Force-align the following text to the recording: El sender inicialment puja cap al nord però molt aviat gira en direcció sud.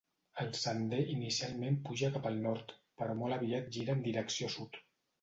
El 0.43 0.47
sender 0.59 1.01
inicialment 1.15 1.77
puja 1.85 2.11
cap 2.17 2.27
al 2.31 2.41
nord 2.49 2.75
però 3.03 3.21
molt 3.23 3.39
aviat 3.39 3.73
gira 3.79 3.99
en 3.99 4.07
direcció 4.11 4.55
sud. 4.61 4.87